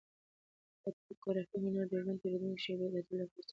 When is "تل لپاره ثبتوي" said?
3.05-3.49